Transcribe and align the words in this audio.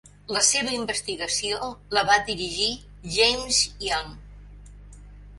La 0.35 0.39
seva 0.45 0.71
investigació 0.75 1.67
la 1.97 2.03
va 2.07 2.15
dirigir 2.29 2.69
James 3.17 3.59
Young. 3.89 4.15